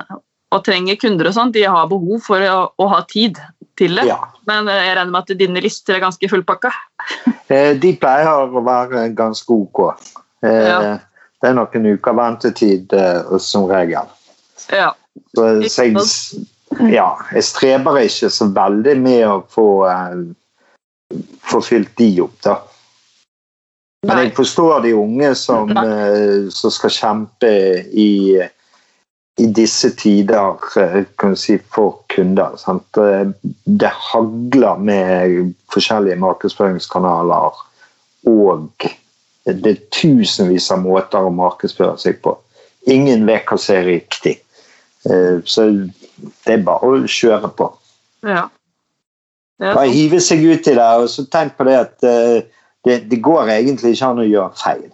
[0.55, 3.39] og trenger kunder og sånt, de har behov for å, å ha tid
[3.79, 4.05] til det.
[4.07, 4.19] ja.
[4.47, 6.73] Men eh, jeg regner med at dine lister er ganske fullpakka.
[7.45, 8.25] Eh, De pleier
[8.57, 9.81] å være ganske ok.
[10.41, 10.95] Eh, Ja.
[11.43, 12.93] Det er noen uker ventetid
[13.43, 14.07] som regel.
[14.73, 14.87] Ja.
[15.37, 15.93] Så, jeg,
[16.89, 19.65] ja, jeg streber ikke så veldig med å få,
[21.45, 22.55] få fylt de opp, da.
[24.07, 25.69] Men jeg forstår de unge som,
[26.55, 27.51] som skal kjempe
[27.93, 28.41] i,
[29.37, 30.55] i disse tider
[31.19, 32.55] kan du si, for kunder.
[32.61, 32.95] Sant?
[33.65, 37.57] Det hagler med forskjellige markedsføringskanaler,
[38.31, 38.87] og
[39.45, 42.37] det er tusenvis av måter å markedsføre seg på.
[42.87, 44.37] Ingen vet hva som er riktig.
[45.03, 47.67] Så det er bare å kjøre på.
[48.25, 48.47] Ja.
[49.59, 53.51] Bare hive seg ut i det, og så tenk på det at det, det går
[53.51, 54.89] egentlig ikke an å gjøre feil.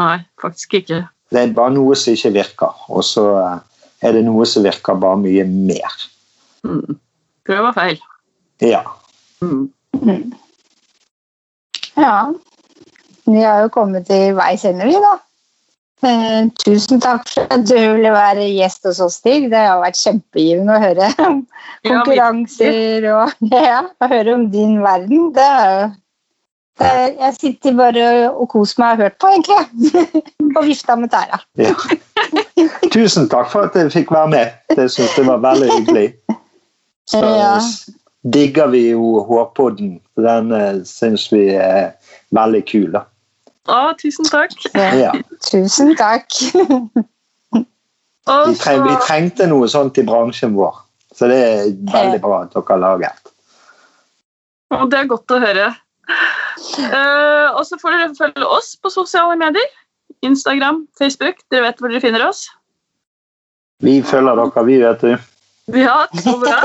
[0.00, 1.02] Nei, faktisk ikke.
[1.32, 3.26] Det er bare noe som ikke virker, og så
[4.02, 5.98] er det noe som virker bare mye mer.
[6.66, 6.98] Mm.
[7.48, 8.00] Prøv og feil.
[8.62, 8.82] Ja.
[9.42, 9.66] Mm.
[10.02, 10.32] Mm.
[11.96, 12.16] Ja.
[13.24, 15.16] Vi har jo kommet til veis ende, vi, da.
[16.02, 19.48] Eh, tusen takk for at du ville være gjest hos oss, Stig.
[19.52, 21.42] Det har vært kjempegivende å høre om
[21.86, 25.30] konkurranser og ja, å høre om din verden.
[25.36, 25.84] Det er jo
[26.80, 30.06] jeg sitter bare og koser meg og hørt på, egentlig.
[30.56, 31.38] og vifta med tæra.
[31.60, 31.74] Ja.
[32.92, 34.52] Tusen takk for at jeg fikk være med.
[34.76, 36.14] Det syns jeg var veldig hyggelig.
[37.10, 37.58] Så Ja.
[38.32, 40.00] digger vi jo Hårpodden.
[40.16, 41.92] Den uh, syns vi er
[42.30, 42.92] veldig kul.
[42.92, 43.04] da.
[43.68, 44.54] Å, tusen takk.
[44.74, 45.12] Ja.
[45.50, 46.26] Tusen takk.
[47.52, 50.76] Vi, treng, vi trengte noe sånt i bransjen vår.
[51.14, 53.32] Så det er veldig bra at dere har laget.
[54.72, 55.66] Og det er godt å høre.
[56.78, 59.68] Eh, og så får dere følge oss på sosiale medier.
[60.22, 61.36] Instagram, Facebook.
[61.50, 62.40] Dere vet hvor dere finner oss.
[63.82, 65.12] Vi følger dere, vi, vet du.
[65.78, 66.58] Ja, så bra.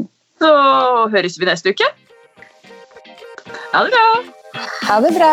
[0.40, 0.50] Så
[1.12, 1.84] høres vi neste uke.
[3.74, 4.06] Ha det bra.
[4.88, 5.32] Ha det bra.